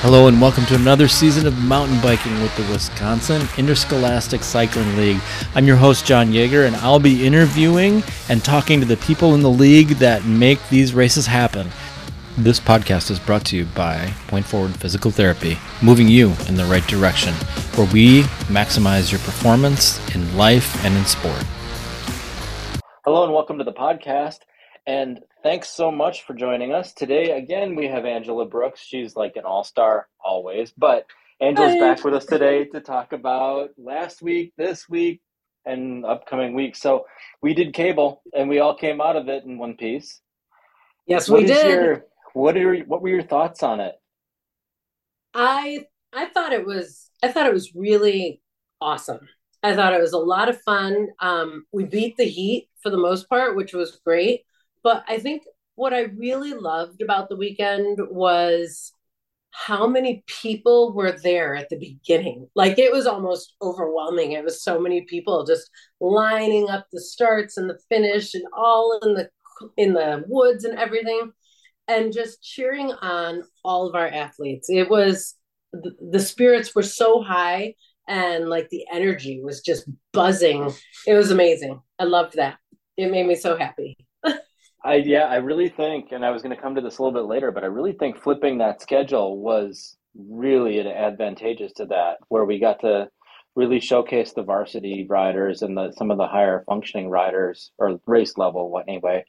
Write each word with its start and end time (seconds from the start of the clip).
Hello 0.00 0.28
and 0.28 0.40
welcome 0.40 0.64
to 0.66 0.76
another 0.76 1.08
season 1.08 1.44
of 1.44 1.58
mountain 1.58 2.00
biking 2.00 2.40
with 2.40 2.56
the 2.56 2.62
Wisconsin 2.72 3.42
Interscholastic 3.58 4.44
Cycling 4.44 4.96
League. 4.96 5.20
I'm 5.56 5.66
your 5.66 5.74
host, 5.74 6.06
John 6.06 6.28
Yeager, 6.28 6.68
and 6.68 6.76
I'll 6.76 7.00
be 7.00 7.26
interviewing 7.26 8.04
and 8.28 8.44
talking 8.44 8.78
to 8.78 8.86
the 8.86 8.96
people 8.98 9.34
in 9.34 9.42
the 9.42 9.50
league 9.50 9.88
that 9.96 10.24
make 10.24 10.60
these 10.68 10.94
races 10.94 11.26
happen. 11.26 11.68
This 12.36 12.60
podcast 12.60 13.10
is 13.10 13.18
brought 13.18 13.44
to 13.46 13.56
you 13.56 13.64
by 13.74 14.14
Point 14.28 14.46
Forward 14.46 14.76
Physical 14.76 15.10
Therapy, 15.10 15.58
moving 15.82 16.06
you 16.06 16.32
in 16.46 16.54
the 16.54 16.64
right 16.66 16.86
direction, 16.86 17.34
where 17.74 17.92
we 17.92 18.22
maximize 18.46 19.10
your 19.10 19.18
performance 19.22 19.98
in 20.14 20.36
life 20.36 20.84
and 20.84 20.96
in 20.96 21.04
sport. 21.06 21.44
Hello 23.04 23.24
and 23.24 23.32
welcome 23.32 23.58
to 23.58 23.64
the 23.64 23.72
podcast. 23.72 24.38
And 24.86 25.20
thanks 25.42 25.68
so 25.68 25.90
much 25.90 26.24
for 26.24 26.34
joining 26.34 26.72
us. 26.72 26.92
Today, 26.92 27.32
again, 27.32 27.74
we 27.74 27.86
have 27.86 28.04
Angela 28.04 28.46
Brooks. 28.46 28.80
She's 28.80 29.16
like 29.16 29.36
an 29.36 29.44
all 29.44 29.64
star 29.64 30.08
always, 30.24 30.72
but 30.76 31.06
Angela's 31.40 31.74
Hi. 31.74 31.78
back 31.78 32.04
with 32.04 32.14
us 32.14 32.26
today 32.26 32.64
to 32.66 32.80
talk 32.80 33.12
about 33.12 33.70
last 33.76 34.22
week, 34.22 34.52
this 34.56 34.88
week, 34.88 35.20
and 35.64 36.04
upcoming 36.04 36.54
weeks. 36.54 36.80
So 36.80 37.06
we 37.42 37.54
did 37.54 37.74
cable 37.74 38.22
and 38.34 38.48
we 38.48 38.58
all 38.58 38.74
came 38.74 39.00
out 39.00 39.16
of 39.16 39.28
it 39.28 39.44
in 39.44 39.58
one 39.58 39.74
piece. 39.74 40.20
Yes, 41.06 41.28
what 41.28 41.42
we 41.42 41.46
did. 41.46 41.66
Your, 41.66 42.04
what 42.32 42.56
are 42.56 42.76
what 42.80 43.02
were 43.02 43.08
your 43.08 43.22
thoughts 43.22 43.62
on 43.62 43.80
it? 43.80 43.94
I 45.34 45.86
I 46.12 46.26
thought 46.26 46.52
it 46.52 46.66
was 46.66 47.10
I 47.22 47.28
thought 47.28 47.46
it 47.46 47.54
was 47.54 47.74
really 47.74 48.40
awesome. 48.80 49.20
I 49.62 49.74
thought 49.74 49.92
it 49.92 50.00
was 50.00 50.12
a 50.12 50.18
lot 50.18 50.48
of 50.48 50.60
fun. 50.62 51.08
Um, 51.20 51.66
we 51.72 51.84
beat 51.84 52.16
the 52.16 52.24
heat 52.24 52.68
for 52.80 52.90
the 52.90 52.96
most 52.96 53.28
part, 53.28 53.56
which 53.56 53.72
was 53.72 54.00
great. 54.04 54.42
But 54.82 55.04
I 55.08 55.18
think 55.18 55.42
what 55.74 55.94
I 55.94 56.02
really 56.16 56.54
loved 56.54 57.02
about 57.02 57.28
the 57.28 57.36
weekend 57.36 57.98
was 58.10 58.92
how 59.50 59.86
many 59.86 60.22
people 60.26 60.92
were 60.92 61.12
there 61.12 61.56
at 61.56 61.68
the 61.68 61.78
beginning. 61.78 62.48
Like 62.54 62.78
it 62.78 62.92
was 62.92 63.06
almost 63.06 63.54
overwhelming. 63.62 64.32
It 64.32 64.44
was 64.44 64.62
so 64.62 64.80
many 64.80 65.02
people 65.02 65.44
just 65.44 65.70
lining 66.00 66.68
up 66.68 66.86
the 66.92 67.00
starts 67.00 67.56
and 67.56 67.68
the 67.68 67.78
finish 67.88 68.34
and 68.34 68.44
all 68.56 68.98
in 69.02 69.14
the 69.14 69.28
in 69.76 69.92
the 69.92 70.24
woods 70.28 70.64
and 70.64 70.78
everything 70.78 71.32
and 71.88 72.12
just 72.12 72.42
cheering 72.42 72.92
on 72.92 73.42
all 73.64 73.88
of 73.88 73.94
our 73.94 74.06
athletes. 74.06 74.68
It 74.70 74.88
was 74.88 75.34
the, 75.72 75.92
the 76.12 76.20
spirits 76.20 76.74
were 76.74 76.82
so 76.82 77.22
high 77.22 77.74
and 78.06 78.48
like 78.48 78.68
the 78.68 78.84
energy 78.92 79.40
was 79.42 79.60
just 79.60 79.88
buzzing. 80.12 80.72
It 81.06 81.14
was 81.14 81.30
amazing. 81.30 81.80
I 81.98 82.04
loved 82.04 82.34
that. 82.36 82.58
It 82.96 83.10
made 83.10 83.26
me 83.26 83.34
so 83.34 83.56
happy. 83.56 83.96
I 84.88 84.94
yeah, 84.96 85.24
I 85.24 85.36
really 85.36 85.68
think, 85.68 86.12
and 86.12 86.24
I 86.24 86.30
was 86.30 86.40
going 86.40 86.56
to 86.56 86.60
come 86.60 86.74
to 86.74 86.80
this 86.80 86.96
a 86.96 87.02
little 87.02 87.20
bit 87.20 87.28
later, 87.28 87.52
but 87.52 87.62
I 87.62 87.66
really 87.66 87.92
think 87.92 88.18
flipping 88.22 88.56
that 88.58 88.80
schedule 88.80 89.38
was 89.38 89.98
really 90.16 90.80
advantageous 90.80 91.74
to 91.74 91.84
that, 91.86 92.16
where 92.28 92.46
we 92.46 92.58
got 92.58 92.80
to 92.80 93.10
really 93.54 93.80
showcase 93.80 94.32
the 94.32 94.42
varsity 94.42 95.06
riders 95.06 95.60
and 95.60 95.76
the 95.76 95.92
some 95.92 96.10
of 96.10 96.16
the 96.16 96.26
higher 96.26 96.64
functioning 96.66 97.10
riders 97.10 97.70
or 97.76 98.00
race 98.06 98.38
level 98.38 98.70
what 98.70 98.86
anyway. 98.88 99.24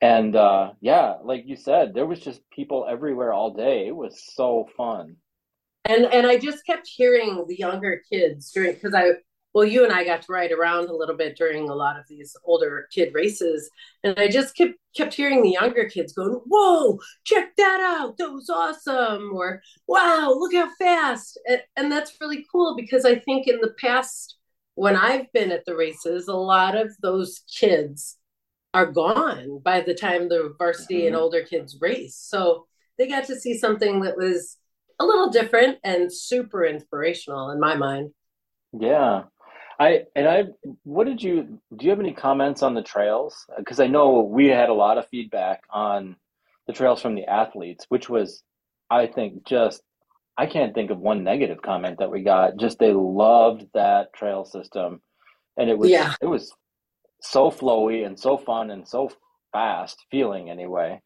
And 0.00 0.34
uh, 0.36 0.72
yeah, 0.80 1.16
like 1.22 1.42
you 1.44 1.56
said, 1.56 1.92
there 1.92 2.06
was 2.06 2.20
just 2.20 2.40
people 2.50 2.86
everywhere 2.88 3.34
all 3.34 3.52
day. 3.52 3.86
It 3.86 3.94
was 3.94 4.22
so 4.34 4.66
fun. 4.74 5.16
And 5.84 6.06
and 6.06 6.26
I 6.26 6.38
just 6.38 6.64
kept 6.64 6.88
hearing 6.88 7.44
the 7.46 7.58
younger 7.58 8.00
kids 8.10 8.50
during 8.52 8.72
because 8.72 8.94
I 8.94 9.10
well, 9.54 9.64
you 9.64 9.84
and 9.84 9.92
I 9.92 10.04
got 10.04 10.22
to 10.22 10.32
ride 10.32 10.50
around 10.50 10.88
a 10.88 10.96
little 10.96 11.16
bit 11.16 11.36
during 11.36 11.68
a 11.68 11.74
lot 11.74 11.96
of 11.96 12.04
these 12.08 12.36
older 12.44 12.88
kid 12.92 13.14
races, 13.14 13.70
and 14.02 14.18
I 14.18 14.28
just 14.28 14.56
kept 14.56 14.74
kept 14.96 15.14
hearing 15.14 15.42
the 15.42 15.50
younger 15.50 15.88
kids 15.88 16.12
going, 16.12 16.40
"Whoa, 16.46 16.98
check 17.24 17.54
that 17.56 17.80
out! 17.80 18.18
That 18.18 18.32
was 18.32 18.50
awesome!" 18.50 19.30
or 19.32 19.62
"Wow, 19.86 20.34
look 20.36 20.52
how 20.54 20.68
fast!" 20.76 21.38
And, 21.48 21.62
and 21.76 21.92
that's 21.92 22.20
really 22.20 22.44
cool 22.50 22.74
because 22.76 23.04
I 23.04 23.14
think 23.14 23.46
in 23.46 23.60
the 23.60 23.74
past, 23.80 24.36
when 24.74 24.96
I've 24.96 25.32
been 25.32 25.52
at 25.52 25.64
the 25.66 25.76
races, 25.76 26.26
a 26.26 26.34
lot 26.34 26.76
of 26.76 26.90
those 27.00 27.42
kids 27.48 28.18
are 28.74 28.90
gone 28.90 29.60
by 29.64 29.80
the 29.80 29.94
time 29.94 30.28
the 30.28 30.52
varsity 30.58 30.98
mm-hmm. 30.98 31.08
and 31.08 31.16
older 31.16 31.42
kids 31.42 31.78
race. 31.80 32.16
So 32.16 32.66
they 32.98 33.06
got 33.06 33.26
to 33.26 33.36
see 33.36 33.56
something 33.56 34.00
that 34.00 34.16
was 34.16 34.56
a 34.98 35.04
little 35.04 35.30
different 35.30 35.78
and 35.84 36.12
super 36.12 36.64
inspirational 36.64 37.50
in 37.50 37.60
my 37.60 37.76
mind. 37.76 38.10
Yeah, 38.72 39.24
I 39.78 40.04
and 40.14 40.28
I 40.28 40.44
what 40.84 41.06
did 41.06 41.22
you 41.22 41.58
do 41.76 41.84
you 41.84 41.90
have 41.90 42.00
any 42.00 42.12
comments 42.12 42.62
on 42.62 42.74
the 42.74 42.82
trails? 42.82 43.46
Because 43.56 43.80
I 43.80 43.86
know 43.86 44.20
we 44.20 44.46
had 44.48 44.68
a 44.68 44.74
lot 44.74 44.98
of 44.98 45.08
feedback 45.08 45.62
on 45.70 46.16
the 46.66 46.72
trails 46.72 47.02
from 47.02 47.14
the 47.14 47.24
athletes, 47.24 47.86
which 47.88 48.08
was 48.08 48.42
I 48.90 49.06
think 49.06 49.44
just 49.44 49.82
I 50.36 50.46
can't 50.46 50.74
think 50.74 50.90
of 50.90 50.98
one 50.98 51.24
negative 51.24 51.62
comment 51.62 51.98
that 51.98 52.10
we 52.10 52.22
got. 52.22 52.56
Just 52.56 52.78
they 52.78 52.92
loved 52.92 53.66
that 53.74 54.12
trail 54.12 54.44
system. 54.44 55.00
And 55.56 55.70
it 55.70 55.78
was 55.78 55.90
yeah. 55.90 56.14
it 56.20 56.26
was 56.26 56.52
so 57.20 57.50
flowy 57.50 58.06
and 58.06 58.18
so 58.18 58.36
fun 58.36 58.70
and 58.70 58.86
so 58.86 59.10
fast 59.52 60.04
feeling 60.10 60.50
anyway. 60.50 61.00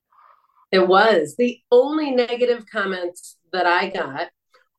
It 0.71 0.87
was. 0.87 1.35
The 1.39 1.61
only 1.73 2.11
negative 2.11 2.65
comments 2.71 3.37
that 3.53 3.67
I 3.67 3.89
got 3.89 4.29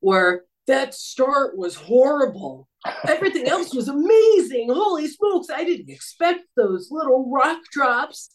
were 0.02 0.46
that 0.68 0.94
start 0.94 1.58
was 1.58 1.76
horrible. 1.76 2.69
Everything 3.08 3.48
else 3.48 3.74
was 3.74 3.88
amazing. 3.88 4.70
Holy 4.72 5.08
smokes, 5.08 5.48
I 5.54 5.64
didn't 5.64 5.90
expect 5.90 6.42
those 6.56 6.90
little 6.92 7.30
rock 7.30 7.60
drops. 7.72 8.32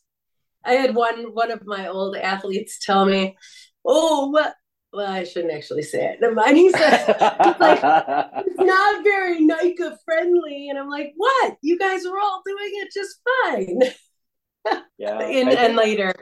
I 0.64 0.72
had 0.72 0.94
one 0.94 1.34
one 1.34 1.50
of 1.50 1.66
my 1.66 1.88
old 1.88 2.16
athletes 2.16 2.78
tell 2.84 3.04
me, 3.04 3.36
"Oh, 3.84 4.30
what 4.30 4.54
well, 4.92 5.10
I 5.10 5.24
shouldn't 5.24 5.52
actually 5.52 5.82
say 5.82 6.16
it. 6.20 6.34
Mind. 6.34 6.56
He 6.56 6.70
said, 6.70 7.04
it's 7.08 7.60
like, 7.60 7.80
it's 7.82 8.58
not 8.60 9.02
very 9.02 9.40
NICA 9.40 9.98
friendly. 10.04 10.68
And 10.68 10.78
I'm 10.78 10.88
like, 10.88 11.14
what? 11.16 11.56
You 11.62 11.76
guys 11.76 12.06
are 12.06 12.16
all 12.16 12.42
doing 12.46 12.70
it 12.74 12.92
just 12.94 13.20
fine. 13.42 14.82
Yeah. 14.96 15.18
and, 15.20 15.48
and 15.48 15.74
later, 15.74 16.14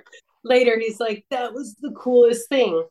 later, 0.42 0.78
he's 0.78 0.98
like, 0.98 1.26
that 1.30 1.52
was 1.52 1.76
the 1.82 1.92
coolest 1.92 2.48
thing 2.48 2.82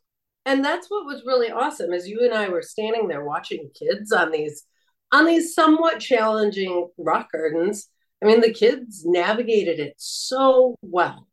and 0.44 0.64
that's 0.64 0.88
what 0.90 1.06
was 1.06 1.24
really 1.24 1.50
awesome 1.50 1.92
is 1.92 2.08
you 2.08 2.20
and 2.24 2.34
I 2.34 2.48
were 2.48 2.62
standing 2.62 3.08
there 3.08 3.24
watching 3.24 3.70
kids 3.78 4.12
on 4.12 4.32
these 4.32 4.64
on 5.12 5.26
these 5.26 5.54
somewhat 5.54 6.00
challenging 6.00 6.88
rock 6.98 7.30
gardens. 7.32 7.88
I 8.22 8.26
mean, 8.26 8.40
the 8.40 8.52
kids 8.52 9.04
navigated 9.04 9.78
it 9.78 9.94
so 9.98 10.76
well. 10.82 11.28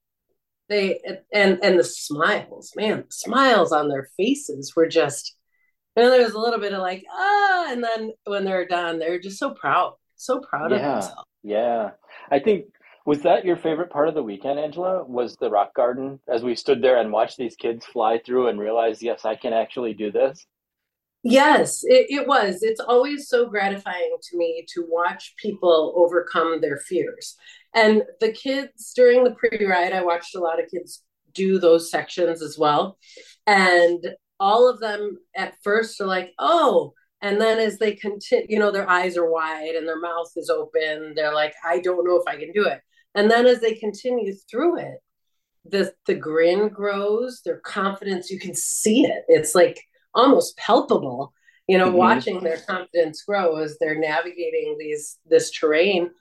They 0.67 0.99
and 1.33 1.57
and 1.63 1.79
the 1.79 1.83
smiles, 1.83 2.73
man, 2.75 3.05
the 3.07 3.11
smiles 3.11 3.71
on 3.71 3.89
their 3.89 4.09
faces 4.17 4.73
were 4.75 4.87
just. 4.87 5.35
And 5.95 6.05
there 6.11 6.23
was 6.23 6.33
a 6.33 6.39
little 6.39 6.59
bit 6.59 6.73
of 6.73 6.81
like 6.81 7.03
ah, 7.11 7.71
and 7.71 7.83
then 7.83 8.13
when 8.25 8.45
they're 8.45 8.67
done, 8.67 8.99
they're 8.99 9.19
just 9.19 9.39
so 9.39 9.51
proud, 9.51 9.95
so 10.15 10.39
proud 10.39 10.71
yeah, 10.71 10.77
of 10.77 10.81
themselves. 10.83 11.29
Yeah, 11.41 11.91
I 12.29 12.39
think 12.39 12.65
was 13.05 13.23
that 13.23 13.43
your 13.43 13.57
favorite 13.57 13.89
part 13.89 14.07
of 14.07 14.13
the 14.13 14.21
weekend, 14.21 14.59
Angela? 14.59 15.03
Was 15.03 15.35
the 15.35 15.49
rock 15.49 15.73
garden 15.73 16.19
as 16.27 16.43
we 16.43 16.53
stood 16.53 16.81
there 16.81 16.99
and 16.99 17.11
watched 17.11 17.37
these 17.37 17.55
kids 17.55 17.83
fly 17.85 18.19
through 18.23 18.49
and 18.49 18.59
realized, 18.59 19.01
yes, 19.01 19.25
I 19.25 19.35
can 19.35 19.51
actually 19.51 19.95
do 19.95 20.11
this? 20.11 20.45
Yes, 21.23 21.81
it, 21.83 22.07
it 22.09 22.27
was. 22.27 22.59
It's 22.63 22.79
always 22.79 23.27
so 23.27 23.45
gratifying 23.47 24.15
to 24.29 24.37
me 24.37 24.65
to 24.73 24.85
watch 24.87 25.33
people 25.37 25.93
overcome 25.97 26.61
their 26.61 26.77
fears. 26.77 27.35
And 27.75 28.03
the 28.21 28.31
kids 28.31 28.93
during 28.95 29.23
the 29.23 29.31
pre 29.35 29.65
ride, 29.65 29.91
I 29.93 30.03
watched 30.03 30.35
a 30.35 30.39
lot 30.39 30.63
of 30.63 30.69
kids 30.69 31.03
do 31.33 31.59
those 31.59 31.91
sections 31.91 32.41
as 32.41 32.57
well. 32.57 32.97
And 33.45 34.15
all 34.39 34.69
of 34.69 34.79
them 34.79 35.17
at 35.35 35.55
first 35.61 35.99
are 35.99 36.07
like, 36.07 36.31
oh, 36.39 36.93
and 37.21 37.39
then 37.41 37.59
as 37.59 37.77
they 37.77 37.95
continue, 37.95 38.45
you 38.49 38.59
know, 38.59 38.71
their 38.71 38.89
eyes 38.89 39.17
are 39.17 39.29
wide 39.29 39.75
and 39.75 39.85
their 39.85 39.99
mouth 39.99 40.31
is 40.37 40.49
open. 40.49 41.13
They're 41.15 41.33
like, 41.33 41.53
I 41.65 41.81
don't 41.81 42.07
know 42.07 42.15
if 42.15 42.27
I 42.27 42.37
can 42.37 42.53
do 42.53 42.65
it. 42.65 42.79
And 43.13 43.29
then 43.29 43.45
as 43.45 43.59
they 43.59 43.73
continue 43.73 44.33
through 44.49 44.79
it, 44.79 44.99
the 45.65 45.93
the 46.05 46.15
grin 46.15 46.69
grows, 46.69 47.41
their 47.43 47.59
confidence, 47.59 48.29
you 48.31 48.39
can 48.39 48.55
see 48.55 49.05
it. 49.05 49.25
It's 49.27 49.53
like 49.53 49.83
almost 50.13 50.57
palpable, 50.57 51.33
you 51.67 51.77
know, 51.77 51.87
mm-hmm. 51.87 51.97
watching 51.97 52.39
their 52.41 52.57
confidence 52.57 53.23
grow 53.23 53.57
as 53.57 53.77
they're 53.79 53.99
navigating 53.99 54.75
these 54.79 55.17
this 55.25 55.51
terrain. 55.51 56.11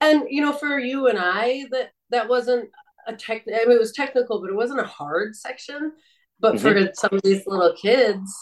And 0.00 0.24
you 0.28 0.40
know, 0.40 0.52
for 0.52 0.78
you 0.78 1.08
and 1.08 1.18
I, 1.18 1.66
that 1.70 1.90
that 2.10 2.28
wasn't 2.28 2.70
a 3.06 3.14
tech 3.14 3.44
I 3.48 3.64
mean 3.66 3.76
it 3.76 3.80
was 3.80 3.92
technical, 3.92 4.40
but 4.40 4.50
it 4.50 4.56
wasn't 4.56 4.80
a 4.80 4.84
hard 4.84 5.36
section. 5.36 5.92
But 6.40 6.56
mm-hmm. 6.56 6.86
for 6.86 6.90
some 6.94 7.16
of 7.16 7.22
these 7.22 7.46
little 7.46 7.74
kids, 7.80 8.34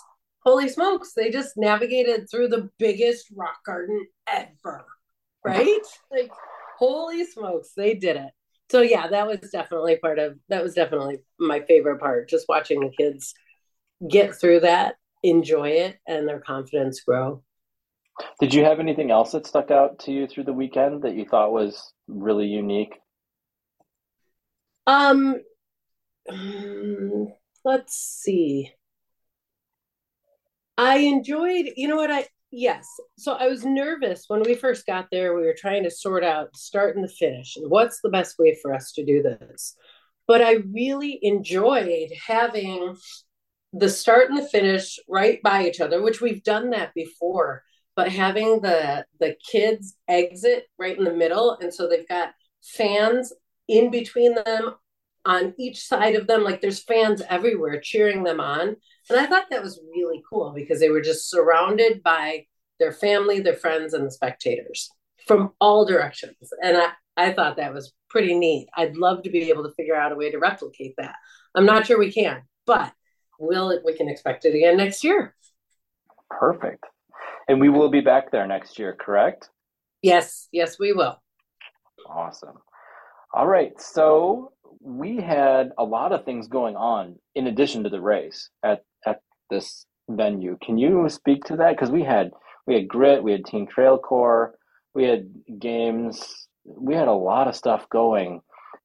holy 0.44 0.68
smokes, 0.68 1.12
they 1.14 1.30
just 1.30 1.56
navigated 1.56 2.28
through 2.30 2.48
the 2.48 2.70
biggest 2.78 3.26
rock 3.36 3.64
garden 3.64 4.06
ever. 4.32 4.84
Right? 5.44 5.80
like 6.10 6.30
holy 6.78 7.24
smokes, 7.24 7.72
they 7.76 7.94
did 7.94 8.16
it. 8.16 8.30
So 8.70 8.80
yeah, 8.80 9.08
that 9.08 9.26
was 9.26 9.50
definitely 9.50 9.96
part 9.96 10.18
of 10.18 10.38
that 10.48 10.62
was 10.62 10.74
definitely 10.74 11.18
my 11.38 11.60
favorite 11.60 12.00
part, 12.00 12.28
just 12.28 12.46
watching 12.48 12.80
the 12.80 12.90
kids 12.90 13.34
get 14.08 14.34
through 14.34 14.60
that, 14.60 14.96
enjoy 15.22 15.68
it, 15.68 15.98
and 16.06 16.28
their 16.28 16.40
confidence 16.40 17.00
grow. 17.00 17.42
Did 18.40 18.52
you 18.52 18.64
have 18.64 18.80
anything 18.80 19.10
else 19.10 19.32
that 19.32 19.46
stuck 19.46 19.70
out 19.70 20.00
to 20.00 20.12
you 20.12 20.26
through 20.26 20.44
the 20.44 20.52
weekend 20.52 21.02
that 21.02 21.14
you 21.14 21.24
thought 21.24 21.52
was 21.52 21.92
really 22.08 22.46
unique? 22.46 22.94
Um, 24.86 25.36
let's 27.64 27.94
see. 27.94 28.72
I 30.76 30.98
enjoyed, 30.98 31.66
you 31.76 31.88
know 31.88 31.96
what 31.96 32.10
I 32.10 32.26
yes. 32.50 32.86
So 33.18 33.32
I 33.32 33.46
was 33.46 33.64
nervous 33.64 34.24
when 34.28 34.42
we 34.42 34.54
first 34.54 34.86
got 34.86 35.08
there. 35.10 35.34
We 35.34 35.46
were 35.46 35.56
trying 35.56 35.84
to 35.84 35.90
sort 35.90 36.22
out 36.22 36.54
start 36.56 36.96
and 36.96 37.04
the 37.04 37.08
finish 37.08 37.56
and 37.56 37.70
what's 37.70 38.00
the 38.02 38.10
best 38.10 38.38
way 38.38 38.56
for 38.60 38.74
us 38.74 38.92
to 38.92 39.04
do 39.04 39.22
this. 39.22 39.74
But 40.26 40.42
I 40.42 40.58
really 40.72 41.18
enjoyed 41.22 42.10
having 42.26 42.96
the 43.72 43.88
start 43.88 44.28
and 44.28 44.38
the 44.38 44.48
finish 44.48 44.98
right 45.08 45.42
by 45.42 45.66
each 45.66 45.80
other, 45.80 46.02
which 46.02 46.20
we've 46.20 46.42
done 46.42 46.70
that 46.70 46.92
before. 46.94 47.62
But 47.94 48.10
having 48.10 48.60
the 48.60 49.04
the 49.20 49.36
kids 49.50 49.96
exit 50.08 50.66
right 50.78 50.96
in 50.96 51.04
the 51.04 51.12
middle, 51.12 51.58
and 51.60 51.72
so 51.72 51.88
they've 51.88 52.08
got 52.08 52.34
fans 52.62 53.32
in 53.68 53.90
between 53.90 54.34
them 54.34 54.74
on 55.24 55.54
each 55.58 55.86
side 55.86 56.14
of 56.14 56.26
them, 56.26 56.42
like 56.42 56.60
there's 56.60 56.82
fans 56.82 57.22
everywhere 57.28 57.80
cheering 57.80 58.24
them 58.24 58.40
on. 58.40 58.76
And 59.08 59.20
I 59.20 59.26
thought 59.26 59.50
that 59.50 59.62
was 59.62 59.80
really 59.94 60.22
cool 60.28 60.52
because 60.54 60.80
they 60.80 60.88
were 60.88 61.00
just 61.00 61.30
surrounded 61.30 62.02
by 62.02 62.46
their 62.78 62.92
family, 62.92 63.40
their 63.40 63.54
friends, 63.54 63.94
and 63.94 64.06
the 64.06 64.10
spectators 64.10 64.90
from 65.26 65.52
all 65.60 65.84
directions. 65.84 66.52
And 66.62 66.76
I, 66.76 66.88
I 67.16 67.32
thought 67.32 67.56
that 67.56 67.74
was 67.74 67.92
pretty 68.10 68.34
neat. 68.34 68.68
I'd 68.76 68.96
love 68.96 69.22
to 69.22 69.30
be 69.30 69.48
able 69.50 69.62
to 69.64 69.74
figure 69.74 69.94
out 69.94 70.12
a 70.12 70.16
way 70.16 70.30
to 70.30 70.38
replicate 70.38 70.94
that. 70.98 71.14
I'm 71.54 71.66
not 71.66 71.86
sure 71.86 71.98
we 71.98 72.12
can, 72.12 72.42
but 72.66 72.92
we'll 73.42 73.78
we 73.84 73.94
can 73.94 74.08
expect 74.08 74.44
it 74.44 74.54
again 74.54 74.76
next 74.76 75.04
year. 75.04 75.34
Perfect. 76.30 76.84
And 77.48 77.60
we 77.60 77.68
will 77.68 77.90
be 77.90 78.00
back 78.00 78.30
there 78.30 78.46
next 78.46 78.78
year, 78.78 78.96
correct? 78.98 79.50
Yes, 80.00 80.48
yes, 80.52 80.78
we 80.78 80.92
will. 80.92 81.20
Awesome. 82.08 82.56
All 83.34 83.46
right. 83.46 83.78
So 83.80 84.52
we 84.80 85.16
had 85.16 85.72
a 85.78 85.84
lot 85.84 86.12
of 86.12 86.24
things 86.24 86.48
going 86.48 86.76
on 86.76 87.16
in 87.34 87.48
addition 87.48 87.82
to 87.84 87.90
the 87.90 88.00
race 88.00 88.48
at 88.62 88.84
at 89.06 89.20
this 89.50 89.86
venue. 90.08 90.56
Can 90.62 90.78
you 90.78 91.08
speak 91.08 91.44
to 91.44 91.56
that? 91.56 91.76
Because 91.76 91.90
we 91.90 92.04
had 92.04 92.30
we 92.66 92.74
had 92.74 92.88
grit, 92.88 93.22
we 93.22 93.32
had 93.32 93.44
Teen 93.44 93.66
Trail 93.66 93.98
Corps, 93.98 94.54
we 94.94 95.04
had 95.04 95.28
games, 95.58 96.48
we 96.64 96.94
had 96.94 97.08
a 97.08 97.12
lot 97.12 97.48
of 97.48 97.56
stuff 97.56 97.88
going. 97.90 98.40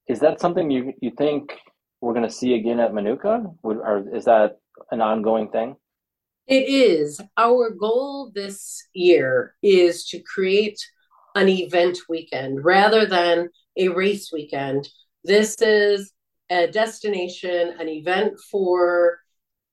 Is 0.08 0.20
that 0.22 0.40
something 0.40 0.72
you 0.72 0.94
you 1.02 1.12
think 1.18 1.58
we're 2.02 2.14
going 2.14 2.28
to 2.28 2.34
see 2.34 2.54
again 2.54 2.80
at 2.80 2.92
Minooka, 2.92 3.56
or 3.64 4.06
is 4.16 4.26
that 4.26 4.60
an 4.92 5.02
ongoing 5.02 5.50
thing? 5.50 5.76
It 6.48 6.70
is. 6.70 7.20
Our 7.36 7.72
goal 7.72 8.32
this 8.34 8.88
year 8.94 9.56
is 9.62 10.06
to 10.10 10.20
create 10.22 10.80
an 11.36 11.50
event 11.50 11.98
weekend 12.08 12.64
rather 12.64 13.06
than 13.06 13.50
a 13.76 13.90
race 13.90 14.32
weekend. 14.32 14.88
This 15.24 15.56
is 15.62 16.14
a 16.50 16.68
destination, 16.68 17.76
an 17.80 17.90
event 17.90 18.40
for 18.52 19.20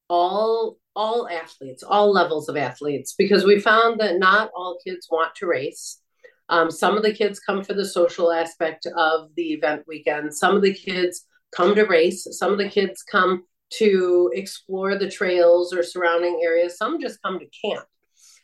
all 0.09 0.79
all 0.97 1.29
athletes, 1.29 1.82
all 1.82 2.12
levels 2.12 2.49
of 2.49 2.56
athletes, 2.56 3.15
because 3.19 3.44
we 3.44 3.59
found 3.59 3.99
that 3.99 4.19
not 4.19 4.50
all 4.55 4.79
kids 4.85 5.09
want 5.11 5.35
to 5.35 5.47
race. 5.47 6.00
Um, 6.49 6.70
some 6.70 6.97
of 6.97 7.03
the 7.03 7.12
kids 7.12 7.41
come 7.41 7.65
for 7.65 7.75
the 7.75 7.85
social 7.85 8.31
aspect 8.31 8.87
of 8.97 9.31
the 9.37 9.55
event 9.55 9.82
weekend. 9.88 10.32
Some 10.35 10.55
of 10.55 10.62
the 10.62 10.75
kids 10.75 11.27
come 11.55 11.75
to 11.75 11.85
race. 11.85 12.27
Some 12.31 12.53
of 12.53 12.59
the 12.59 12.69
kids 12.69 13.03
come 13.03 13.45
to 13.75 14.31
explore 14.35 14.97
the 14.97 15.11
trails 15.11 15.73
or 15.73 15.83
surrounding 15.83 16.41
areas. 16.43 16.77
Some 16.77 17.01
just 17.01 17.23
come 17.23 17.39
to 17.39 17.47
camp. 17.65 17.87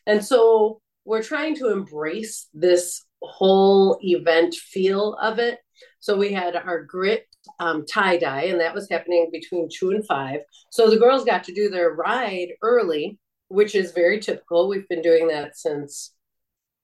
And 0.06 0.24
so 0.24 0.80
we're 1.04 1.22
trying 1.22 1.56
to 1.56 1.70
embrace 1.70 2.48
this 2.54 3.04
whole 3.22 3.98
event 4.02 4.54
feel 4.54 5.14
of 5.14 5.38
it. 5.38 5.58
So 6.00 6.16
we 6.16 6.32
had 6.32 6.56
our 6.56 6.82
grit 6.82 7.26
um, 7.58 7.84
tie 7.86 8.16
dye, 8.16 8.44
and 8.44 8.60
that 8.60 8.74
was 8.74 8.88
happening 8.90 9.28
between 9.32 9.68
two 9.72 9.90
and 9.90 10.06
five. 10.06 10.40
So 10.70 10.88
the 10.90 10.98
girls 10.98 11.24
got 11.24 11.44
to 11.44 11.54
do 11.54 11.68
their 11.68 11.94
ride 11.94 12.48
early, 12.62 13.18
which 13.48 13.74
is 13.74 13.92
very 13.92 14.20
typical. 14.20 14.68
We've 14.68 14.88
been 14.88 15.02
doing 15.02 15.28
that 15.28 15.56
since, 15.56 16.12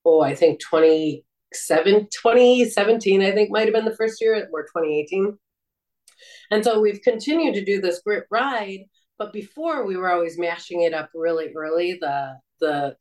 oh, 0.05 0.20
I 0.20 0.34
think 0.34 0.61
27, 0.61 2.08
2017, 2.11 3.23
I 3.23 3.32
think 3.32 3.50
might 3.50 3.64
have 3.64 3.75
been 3.75 3.84
the 3.84 3.96
first 3.96 4.20
year, 4.20 4.49
or 4.52 4.62
2018. 4.62 5.38
And 6.50 6.64
so 6.64 6.80
we've 6.80 7.02
continued 7.02 7.54
to 7.54 7.64
do 7.64 7.80
this 7.80 8.00
grit 8.04 8.24
ride, 8.30 8.80
but 9.18 9.32
before 9.32 9.86
we 9.86 9.96
were 9.96 10.10
always 10.10 10.38
mashing 10.38 10.82
it 10.82 10.94
up 10.94 11.10
really 11.14 11.52
early, 11.54 11.98
the 12.00 12.36
the 12.60 12.96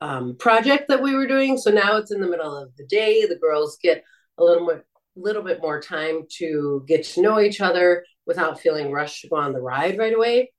um, 0.00 0.36
project 0.36 0.88
that 0.88 1.02
we 1.02 1.14
were 1.14 1.26
doing. 1.26 1.58
So 1.58 1.70
now 1.70 1.96
it's 1.96 2.12
in 2.12 2.20
the 2.20 2.28
middle 2.28 2.56
of 2.56 2.74
the 2.76 2.86
day. 2.86 3.26
The 3.26 3.36
girls 3.36 3.78
get 3.82 4.02
a 4.38 4.44
little 4.44 4.64
more 4.64 4.84
little 5.16 5.42
bit 5.42 5.60
more 5.60 5.80
time 5.80 6.22
to 6.38 6.84
get 6.86 7.04
to 7.04 7.20
know 7.20 7.40
each 7.40 7.60
other 7.60 8.04
without 8.26 8.60
feeling 8.60 8.92
rushed 8.92 9.22
to 9.22 9.28
go 9.28 9.36
on 9.36 9.52
the 9.52 9.60
ride 9.60 9.98
right 9.98 10.14
away. 10.14 10.50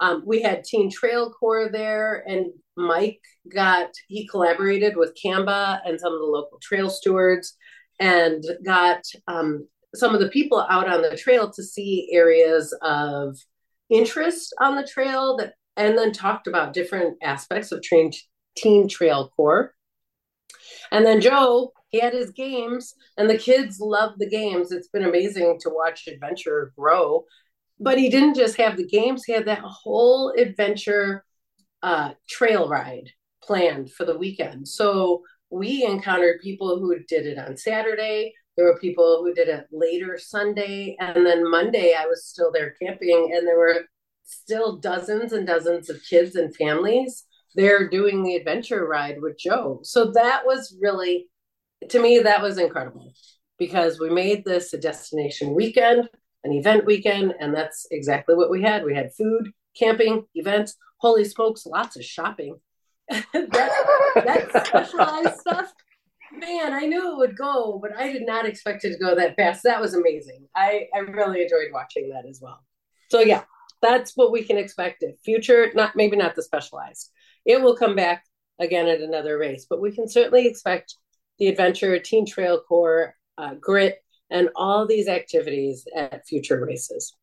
Um, 0.00 0.22
we 0.26 0.42
had 0.42 0.64
Teen 0.64 0.90
Trail 0.90 1.30
Corps 1.30 1.70
there, 1.70 2.24
and 2.26 2.46
Mike 2.76 3.20
got 3.52 3.90
he 4.06 4.26
collaborated 4.28 4.96
with 4.96 5.16
CAMBA 5.22 5.80
and 5.84 6.00
some 6.00 6.12
of 6.12 6.20
the 6.20 6.26
local 6.26 6.58
trail 6.62 6.88
stewards, 6.88 7.56
and 7.98 8.42
got 8.64 9.02
um, 9.26 9.66
some 9.94 10.14
of 10.14 10.20
the 10.20 10.28
people 10.28 10.64
out 10.68 10.88
on 10.88 11.02
the 11.02 11.16
trail 11.16 11.50
to 11.50 11.62
see 11.62 12.08
areas 12.12 12.76
of 12.82 13.36
interest 13.90 14.54
on 14.60 14.76
the 14.76 14.86
trail 14.86 15.36
that, 15.38 15.54
and 15.76 15.96
then 15.96 16.12
talked 16.12 16.46
about 16.46 16.72
different 16.72 17.16
aspects 17.22 17.72
of 17.72 17.82
train, 17.82 18.12
Teen 18.56 18.88
Trail 18.88 19.30
Corps. 19.36 19.74
And 20.90 21.04
then 21.06 21.20
Joe 21.20 21.72
he 21.90 22.00
had 22.00 22.12
his 22.12 22.30
games 22.30 22.94
and 23.16 23.28
the 23.28 23.38
kids 23.38 23.80
loved 23.80 24.18
the 24.18 24.28
games. 24.28 24.72
It's 24.72 24.88
been 24.88 25.04
amazing 25.04 25.58
to 25.60 25.70
watch 25.70 26.06
adventure 26.06 26.72
grow. 26.76 27.24
But 27.80 27.98
he 27.98 28.10
didn't 28.10 28.34
just 28.34 28.56
have 28.56 28.76
the 28.76 28.86
games 28.86 29.24
he 29.24 29.32
had 29.32 29.46
that 29.46 29.60
whole 29.60 30.34
adventure 30.36 31.24
uh, 31.82 32.12
trail 32.28 32.68
ride 32.68 33.10
planned 33.42 33.92
for 33.92 34.04
the 34.04 34.18
weekend. 34.18 34.68
So 34.68 35.22
we 35.50 35.84
encountered 35.84 36.40
people 36.42 36.78
who 36.78 36.94
did 37.08 37.24
it 37.26 37.38
on 37.38 37.56
saturday 37.56 38.34
there 38.58 38.66
were 38.66 38.78
people 38.78 39.22
who 39.22 39.32
did 39.32 39.48
it 39.48 39.66
later 39.72 40.18
sunday 40.18 40.94
and 41.00 41.24
then 41.24 41.50
monday 41.50 41.94
i 41.98 42.04
was 42.04 42.26
still 42.26 42.52
there 42.52 42.74
camping 42.82 43.32
and 43.34 43.46
there 43.46 43.58
were 43.58 43.86
still 44.24 44.76
dozens 44.76 45.32
and 45.32 45.46
dozens 45.46 45.88
of 45.88 45.96
kids 46.10 46.36
and 46.36 46.54
families 46.54 47.24
there 47.54 47.88
doing 47.88 48.22
the 48.22 48.36
adventure 48.36 48.86
ride 48.86 49.22
with 49.22 49.38
joe 49.38 49.80
so 49.82 50.10
that 50.10 50.44
was 50.44 50.76
really 50.82 51.28
to 51.88 52.00
me, 52.00 52.18
that 52.18 52.42
was 52.42 52.58
incredible 52.58 53.12
because 53.58 54.00
we 54.00 54.10
made 54.10 54.44
this 54.44 54.72
a 54.72 54.78
destination 54.78 55.54
weekend, 55.54 56.08
an 56.44 56.52
event 56.52 56.84
weekend, 56.86 57.34
and 57.40 57.54
that's 57.54 57.86
exactly 57.90 58.34
what 58.34 58.50
we 58.50 58.62
had. 58.62 58.84
We 58.84 58.94
had 58.94 59.14
food, 59.14 59.50
camping, 59.76 60.24
events, 60.34 60.76
holy 60.98 61.24
smokes, 61.24 61.66
lots 61.66 61.96
of 61.96 62.04
shopping. 62.04 62.56
that, 63.08 63.22
that 64.14 64.48
specialized 64.66 65.40
stuff, 65.40 65.72
man, 66.38 66.72
I 66.72 66.86
knew 66.86 67.12
it 67.12 67.18
would 67.18 67.36
go, 67.36 67.78
but 67.80 67.96
I 67.96 68.12
did 68.12 68.26
not 68.26 68.46
expect 68.46 68.84
it 68.84 68.92
to 68.92 68.98
go 68.98 69.14
that 69.14 69.36
fast. 69.36 69.62
That 69.64 69.80
was 69.80 69.94
amazing. 69.94 70.46
I, 70.54 70.86
I 70.94 70.98
really 70.98 71.42
enjoyed 71.42 71.72
watching 71.72 72.10
that 72.10 72.28
as 72.28 72.40
well. 72.40 72.64
So 73.10 73.20
yeah, 73.20 73.44
that's 73.82 74.12
what 74.16 74.32
we 74.32 74.42
can 74.42 74.58
expect 74.58 75.02
in 75.02 75.14
future, 75.24 75.70
not 75.74 75.96
maybe 75.96 76.16
not 76.16 76.34
the 76.34 76.42
specialized. 76.42 77.10
It 77.44 77.60
will 77.60 77.76
come 77.76 77.94
back 77.94 78.24
again 78.58 78.88
at 78.88 79.00
another 79.00 79.38
race, 79.38 79.66
but 79.68 79.80
we 79.80 79.92
can 79.92 80.08
certainly 80.08 80.46
expect 80.46 80.94
the 81.38 81.48
adventure, 81.48 81.98
Teen 81.98 82.26
Trail 82.26 82.60
Corps, 82.60 83.14
uh, 83.38 83.54
Grit, 83.60 83.98
and 84.30 84.50
all 84.56 84.86
these 84.86 85.08
activities 85.08 85.86
at 85.94 86.26
future 86.26 86.64
races. 86.64 87.14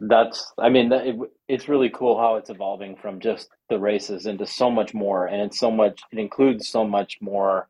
That's, 0.00 0.52
I 0.58 0.70
mean, 0.70 0.92
it, 0.92 1.16
it's 1.48 1.68
really 1.68 1.90
cool 1.90 2.18
how 2.18 2.36
it's 2.36 2.50
evolving 2.50 2.96
from 2.96 3.20
just 3.20 3.48
the 3.68 3.78
races 3.78 4.26
into 4.26 4.46
so 4.46 4.70
much 4.70 4.94
more, 4.94 5.26
and 5.26 5.42
it's 5.42 5.58
so 5.58 5.70
much. 5.70 6.00
It 6.12 6.18
includes 6.18 6.68
so 6.68 6.86
much 6.86 7.18
more. 7.20 7.68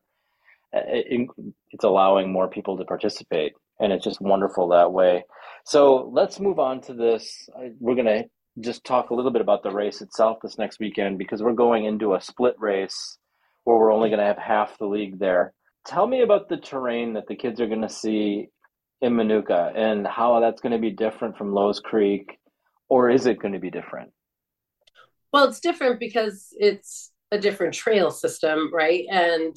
Uh, 0.75 0.81
it, 0.87 1.29
it's 1.73 1.85
allowing 1.85 2.33
more 2.33 2.49
people 2.49 2.79
to 2.79 2.85
participate, 2.85 3.55
and 3.81 3.93
it's 3.93 4.05
just 4.05 4.21
wonderful 4.21 4.69
that 4.69 4.93
way. 4.93 5.25
So 5.65 6.09
let's 6.13 6.39
move 6.39 6.59
on 6.59 6.81
to 6.83 6.95
this. 6.95 7.49
We're 7.81 7.97
gonna 7.97 8.25
just 8.61 8.85
talk 8.85 9.11
a 9.11 9.15
little 9.15 9.31
bit 9.31 9.43
about 9.43 9.63
the 9.63 9.71
race 9.71 10.01
itself 10.01 10.39
this 10.43 10.59
next 10.59 10.81
weekend 10.81 11.19
because 11.19 11.43
we're 11.43 11.53
going 11.53 11.85
into 11.85 12.15
a 12.15 12.21
split 12.21 12.55
race 12.59 13.19
where 13.65 13.77
we're 13.77 13.93
only 13.93 14.09
going 14.09 14.21
to 14.21 14.27
have 14.27 14.39
half 14.39 14.77
the 14.79 14.87
league 14.87 15.19
there. 15.19 15.53
Tell 15.87 16.07
me 16.07 16.23
about 16.23 16.49
the 16.49 16.57
terrain 16.57 17.15
that 17.15 17.27
the 17.29 17.37
kids 17.37 17.61
are 17.61 17.67
going 17.67 17.83
to 17.83 17.89
see 17.89 18.49
in 19.01 19.15
Minooka 19.15 19.73
and 19.77 20.07
how 20.07 20.41
that's 20.41 20.61
going 20.61 20.73
to 20.73 20.79
be 20.79 20.91
different 20.91 21.37
from 21.37 21.53
Lowe's 21.53 21.81
Creek, 21.81 22.39
or 22.89 23.11
is 23.11 23.27
it 23.27 23.41
going 23.41 23.55
to 23.55 23.61
be 23.61 23.71
different? 23.71 24.13
Well, 25.33 25.49
it's 25.49 25.61
different 25.61 26.01
because 26.01 26.49
it's 26.53 27.13
a 27.31 27.39
different 27.39 27.75
trail 27.75 28.11
system, 28.11 28.71
right? 28.75 29.05
And 29.11 29.57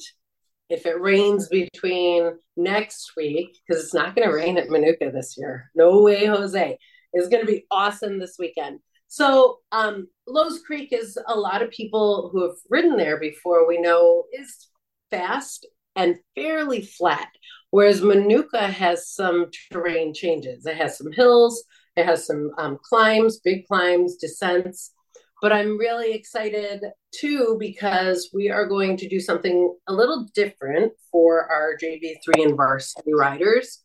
if 0.70 0.86
it 0.86 1.00
rains 1.00 1.48
between 1.48 2.38
next 2.56 3.12
week, 3.16 3.58
because 3.66 3.82
it's 3.82 3.94
not 3.94 4.14
going 4.14 4.28
to 4.28 4.34
rain 4.34 4.56
at 4.56 4.68
Minooka 4.68 5.12
this 5.12 5.36
year, 5.36 5.70
no 5.74 6.00
way, 6.02 6.26
Jose. 6.26 6.78
It's 7.12 7.28
going 7.28 7.44
to 7.44 7.52
be 7.52 7.66
awesome 7.70 8.18
this 8.18 8.36
weekend. 8.38 8.80
So 9.08 9.58
um, 9.70 10.08
Lowe's 10.26 10.62
Creek 10.66 10.92
is 10.92 11.18
a 11.28 11.38
lot 11.38 11.62
of 11.62 11.70
people 11.70 12.30
who 12.32 12.42
have 12.42 12.56
ridden 12.70 12.96
there 12.96 13.20
before 13.20 13.68
we 13.68 13.78
know 13.78 14.24
is 14.32 14.68
fast 15.10 15.66
and 15.94 16.16
fairly 16.34 16.82
flat, 16.82 17.28
whereas 17.74 18.02
Minooka 18.02 18.70
has 18.70 19.08
some 19.08 19.46
terrain 19.72 20.14
changes. 20.14 20.64
It 20.64 20.76
has 20.76 20.96
some 20.96 21.10
hills, 21.10 21.64
it 21.96 22.06
has 22.06 22.24
some 22.24 22.52
um, 22.56 22.78
climbs, 22.80 23.40
big 23.40 23.66
climbs, 23.66 24.14
descents, 24.14 24.92
but 25.42 25.52
I'm 25.52 25.76
really 25.76 26.12
excited 26.12 26.84
too 27.10 27.56
because 27.58 28.30
we 28.32 28.48
are 28.48 28.68
going 28.68 28.96
to 28.98 29.08
do 29.08 29.18
something 29.18 29.76
a 29.88 29.92
little 29.92 30.28
different 30.36 30.92
for 31.10 31.50
our 31.50 31.76
JV3 31.82 32.44
and 32.44 32.56
varsity 32.56 33.12
riders 33.12 33.82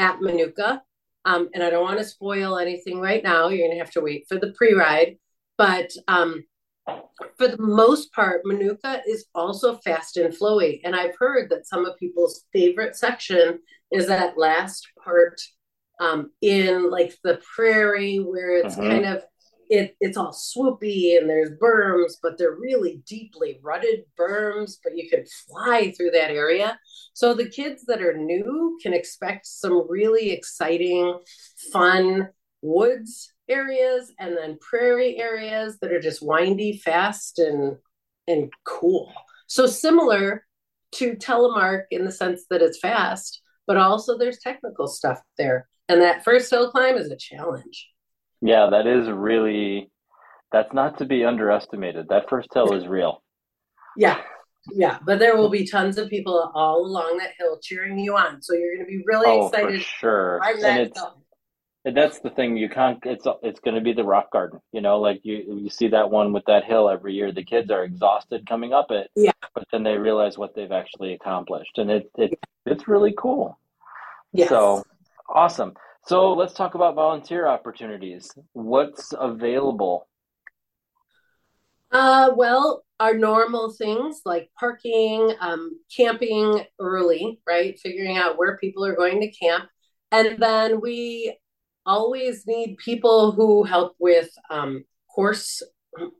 at 0.00 0.18
Minooka. 0.18 0.80
Um, 1.24 1.48
and 1.54 1.62
I 1.62 1.70
don't 1.70 1.84
want 1.84 1.98
to 1.98 2.04
spoil 2.04 2.58
anything 2.58 2.98
right 2.98 3.22
now. 3.22 3.50
You're 3.50 3.68
going 3.68 3.78
to 3.78 3.84
have 3.84 3.92
to 3.92 4.00
wait 4.00 4.26
for 4.28 4.36
the 4.40 4.52
pre 4.56 4.74
ride. 4.74 5.16
But 5.56 5.92
um, 6.08 6.42
for 7.36 7.48
the 7.48 7.60
most 7.60 8.12
part, 8.12 8.44
Minooka 8.44 9.00
is 9.06 9.26
also 9.34 9.76
fast 9.78 10.16
and 10.16 10.34
flowy. 10.34 10.80
And 10.84 10.94
I've 10.94 11.16
heard 11.18 11.50
that 11.50 11.66
some 11.66 11.86
of 11.86 11.96
people's 11.96 12.44
favorite 12.52 12.96
section 12.96 13.60
is 13.92 14.06
that 14.08 14.38
last 14.38 14.86
part 15.02 15.40
um, 16.00 16.30
in 16.40 16.90
like 16.90 17.16
the 17.24 17.40
prairie 17.54 18.18
where 18.18 18.56
it's 18.56 18.76
uh-huh. 18.78 18.88
kind 18.88 19.04
of 19.04 19.22
it, 19.70 19.96
it's 20.00 20.16
all 20.16 20.32
swoopy 20.32 21.18
and 21.18 21.28
there's 21.28 21.50
berms, 21.62 22.14
but 22.22 22.38
they're 22.38 22.56
really 22.58 23.02
deeply 23.06 23.60
rutted 23.62 24.04
berms, 24.18 24.78
but 24.82 24.96
you 24.96 25.10
can 25.10 25.24
fly 25.46 25.92
through 25.92 26.10
that 26.12 26.30
area. 26.30 26.78
So 27.12 27.34
the 27.34 27.50
kids 27.50 27.84
that 27.86 28.00
are 28.00 28.16
new 28.16 28.78
can 28.82 28.94
expect 28.94 29.46
some 29.46 29.86
really 29.88 30.30
exciting, 30.30 31.18
fun 31.70 32.30
woods 32.62 33.32
areas 33.48 34.12
and 34.18 34.36
then 34.36 34.58
prairie 34.60 35.18
areas 35.18 35.78
that 35.80 35.92
are 35.92 36.00
just 36.00 36.22
windy, 36.22 36.78
fast, 36.78 37.38
and 37.38 37.76
and 38.26 38.52
cool. 38.64 39.12
So 39.46 39.66
similar 39.66 40.44
to 40.92 41.14
telemark 41.14 41.84
in 41.90 42.04
the 42.04 42.12
sense 42.12 42.44
that 42.50 42.62
it's 42.62 42.78
fast, 42.78 43.40
but 43.66 43.76
also 43.76 44.16
there's 44.16 44.38
technical 44.38 44.86
stuff 44.86 45.20
there. 45.36 45.68
And 45.88 46.02
that 46.02 46.24
first 46.24 46.50
hill 46.50 46.70
climb 46.70 46.96
is 46.96 47.10
a 47.10 47.16
challenge. 47.16 47.88
Yeah, 48.40 48.68
that 48.70 48.86
is 48.86 49.08
really 49.08 49.90
that's 50.52 50.72
not 50.72 50.98
to 50.98 51.04
be 51.04 51.24
underestimated. 51.24 52.08
That 52.08 52.28
first 52.28 52.48
hill 52.54 52.72
is 52.72 52.86
real. 52.86 53.22
Yeah. 53.96 54.20
Yeah, 54.70 54.98
but 55.04 55.18
there 55.18 55.36
will 55.36 55.48
be 55.48 55.66
tons 55.66 55.96
of 55.96 56.10
people 56.10 56.50
all 56.54 56.84
along 56.84 57.18
that 57.18 57.32
hill 57.38 57.58
cheering 57.62 57.98
you 57.98 58.16
on. 58.16 58.42
So 58.42 58.54
you're 58.54 58.74
going 58.74 58.84
to 58.84 58.90
be 58.90 59.02
really 59.06 59.28
oh, 59.28 59.46
excited. 59.46 59.80
For 59.80 59.86
sure. 60.00 60.40
And 60.44 60.80
it's, 60.80 61.00
and 61.00 61.08
that's 61.94 62.20
the 62.20 62.30
thing 62.30 62.56
you 62.56 62.68
can't 62.68 62.98
it's 63.04 63.26
it's 63.42 63.60
going 63.60 63.74
to 63.74 63.80
be 63.80 63.92
the 63.92 64.04
rock 64.04 64.30
garden 64.32 64.60
you 64.72 64.80
know 64.80 64.98
like 64.98 65.20
you 65.22 65.60
you 65.62 65.70
see 65.70 65.88
that 65.88 66.10
one 66.10 66.32
with 66.32 66.44
that 66.46 66.64
hill 66.64 66.88
every 66.88 67.14
year 67.14 67.32
the 67.32 67.44
kids 67.44 67.70
are 67.70 67.84
exhausted 67.84 68.46
coming 68.46 68.72
up 68.72 68.90
it. 68.90 69.10
Yeah. 69.16 69.32
But 69.54 69.64
then 69.72 69.82
they 69.82 69.96
realize 69.96 70.38
what 70.38 70.54
they've 70.54 70.72
actually 70.72 71.14
accomplished 71.14 71.78
and 71.78 71.90
it, 71.90 72.10
it 72.16 72.38
it's 72.66 72.88
really 72.88 73.14
cool. 73.16 73.58
Yes. 74.32 74.48
so 74.48 74.84
awesome. 75.28 75.74
So 76.04 76.32
let's 76.32 76.54
talk 76.54 76.74
about 76.74 76.94
volunteer 76.94 77.46
opportunities. 77.46 78.30
What's 78.52 79.14
available? 79.18 80.08
Uh 81.90 82.30
well 82.36 82.84
our 83.00 83.14
normal 83.14 83.70
things 83.70 84.22
like 84.24 84.50
parking 84.58 85.32
um, 85.40 85.78
camping 85.94 86.64
early 86.80 87.40
right? 87.46 87.78
Figuring 87.78 88.16
out 88.16 88.36
where 88.36 88.58
people 88.58 88.84
are 88.84 88.96
going 88.96 89.20
to 89.20 89.30
camp. 89.30 89.68
And 90.10 90.38
then 90.38 90.80
we 90.80 91.36
always 91.88 92.46
need 92.46 92.76
people 92.76 93.32
who 93.32 93.64
help 93.64 93.96
with 93.98 94.28
um, 94.50 94.84
course, 95.12 95.62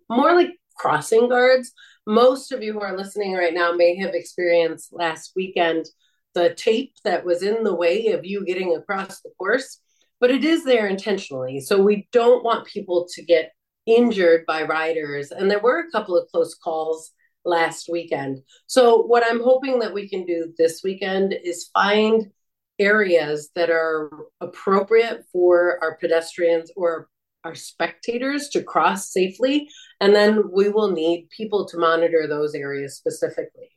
more 0.09 0.35
like 0.35 0.51
crossing 0.77 1.29
guards. 1.29 1.73
Most 2.07 2.51
of 2.51 2.63
you 2.63 2.73
who 2.73 2.81
are 2.81 2.97
listening 2.97 3.35
right 3.35 3.55
now 3.55 3.73
may 3.73 3.95
have 3.97 4.15
experienced 4.15 4.93
last 4.93 5.33
weekend 5.37 5.87
the 6.35 6.55
tape 6.55 6.95
that 7.05 7.25
was 7.25 7.43
in 7.43 7.65
the 7.65 7.75
way 7.75 8.09
of 8.09 8.25
you 8.25 8.45
getting 8.45 8.75
across 8.75 9.21
the 9.21 9.31
course, 9.39 9.81
but 10.21 10.31
it 10.31 10.45
is 10.45 10.65
there 10.65 10.87
intentionally. 10.87 11.61
So 11.61 11.83
we 11.83 12.09
don't 12.13 12.45
want 12.45 12.67
people 12.67 13.07
to 13.15 13.25
get 13.25 13.53
injured 13.87 14.45
by 14.47 14.63
riders. 14.63 15.31
And 15.31 15.51
there 15.51 15.61
were 15.61 15.81
a 15.81 15.91
couple 15.91 16.17
of 16.17 16.29
close 16.31 16.55
calls 16.55 17.13
last 17.45 17.89
weekend. 17.91 18.43
So 18.67 19.03
what 19.03 19.25
I'm 19.29 19.41
hoping 19.43 19.79
that 19.81 19.95
we 19.95 20.09
can 20.09 20.25
do 20.25 20.53
this 20.59 20.83
weekend 20.85 21.35
is 21.45 21.71
find 21.73 22.31
areas 22.79 23.51
that 23.55 23.71
are 23.71 24.11
appropriate 24.41 25.25
for 25.33 25.79
our 25.83 25.97
pedestrians 25.97 26.71
or 26.77 27.09
our 27.45 27.55
spectators 27.55 28.49
to 28.51 28.63
cross 28.63 29.13
safely. 29.13 29.69
And 30.01 30.15
then 30.15 30.51
we 30.53 30.69
will 30.69 30.91
need 30.91 31.29
people 31.31 31.67
to 31.67 31.79
monitor 31.79 32.27
those 32.27 32.55
areas 32.55 32.97
specifically. 32.97 33.71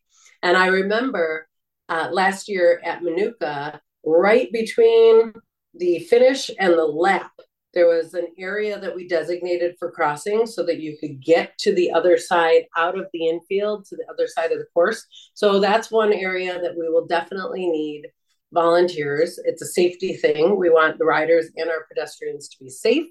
And 0.44 0.58
I 0.58 0.68
remember 0.68 1.48
uh, 1.90 2.10
last 2.12 2.48
year 2.48 2.82
at 2.84 3.02
Minooka, 3.02 3.80
right 4.06 4.52
between 4.52 5.34
the 5.74 6.00
finish 6.00 6.50
and 6.60 6.74
the 6.74 6.86
lap, 6.86 7.32
there 7.74 7.88
was 7.88 8.14
an 8.14 8.28
area 8.38 8.80
that 8.80 8.96
we 8.96 9.08
designated 9.08 9.76
for 9.80 9.92
crossing 9.92 10.46
so 10.46 10.66
that 10.66 10.80
you 10.80 10.98
could 11.00 11.24
get 11.24 11.58
to 11.60 11.74
the 11.74 11.92
other 11.92 12.18
side 12.18 12.64
out 12.76 12.98
of 12.98 13.06
the 13.14 13.30
infield 13.30 13.86
to 13.86 13.96
the 13.96 14.06
other 14.12 14.28
side 14.28 14.52
of 14.52 14.58
the 14.58 14.66
course. 14.74 15.06
So 15.34 15.60
that's 15.60 15.92
one 15.92 16.12
area 16.12 16.60
that 16.62 16.76
we 16.78 16.90
will 16.90 17.06
definitely 17.06 17.68
need 17.68 18.08
volunteers. 18.54 19.40
It's 19.46 19.62
a 19.62 19.68
safety 19.68 20.14
thing. 20.14 20.58
We 20.58 20.70
want 20.70 20.98
the 20.98 21.06
riders 21.06 21.50
and 21.56 21.70
our 21.70 21.86
pedestrians 21.88 22.50
to 22.50 22.64
be 22.64 22.70
safe. 22.70 23.08